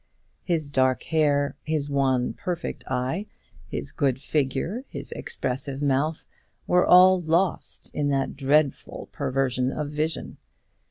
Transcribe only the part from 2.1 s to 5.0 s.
perfect eye, his good figure,